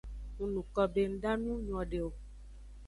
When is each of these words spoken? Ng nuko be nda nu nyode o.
Ng 0.37 0.47
nuko 0.53 0.81
be 0.93 1.03
nda 1.13 1.31
nu 1.43 1.51
nyode 1.65 1.99
o. 2.07 2.09